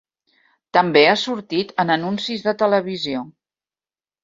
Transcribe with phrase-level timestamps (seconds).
[0.77, 3.25] També ha sortit en anuncis de televisió.